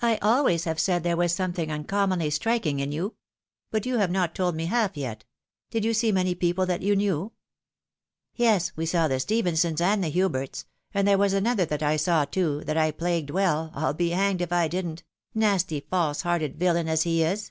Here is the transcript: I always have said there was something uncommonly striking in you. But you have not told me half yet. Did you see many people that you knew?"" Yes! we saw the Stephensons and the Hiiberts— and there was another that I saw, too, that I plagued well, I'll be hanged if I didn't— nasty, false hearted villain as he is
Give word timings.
I 0.00 0.18
always 0.22 0.62
have 0.62 0.78
said 0.78 1.02
there 1.02 1.16
was 1.16 1.34
something 1.34 1.72
uncommonly 1.72 2.30
striking 2.30 2.78
in 2.78 2.92
you. 2.92 3.16
But 3.72 3.84
you 3.84 3.98
have 3.98 4.12
not 4.12 4.32
told 4.32 4.54
me 4.54 4.66
half 4.66 4.96
yet. 4.96 5.24
Did 5.70 5.84
you 5.84 5.92
see 5.92 6.12
many 6.12 6.36
people 6.36 6.66
that 6.66 6.82
you 6.82 6.94
knew?"" 6.94 7.32
Yes! 8.36 8.70
we 8.76 8.86
saw 8.86 9.08
the 9.08 9.18
Stephensons 9.18 9.80
and 9.80 10.04
the 10.04 10.12
Hiiberts— 10.12 10.66
and 10.94 11.08
there 11.08 11.18
was 11.18 11.32
another 11.32 11.64
that 11.64 11.82
I 11.82 11.96
saw, 11.96 12.24
too, 12.24 12.62
that 12.62 12.76
I 12.76 12.92
plagued 12.92 13.30
well, 13.30 13.72
I'll 13.74 13.92
be 13.92 14.10
hanged 14.10 14.40
if 14.40 14.52
I 14.52 14.68
didn't— 14.68 15.02
nasty, 15.34 15.80
false 15.80 16.20
hearted 16.22 16.58
villain 16.60 16.88
as 16.88 17.02
he 17.02 17.24
is 17.24 17.50